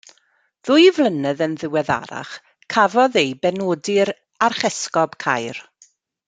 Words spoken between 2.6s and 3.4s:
cafodd ei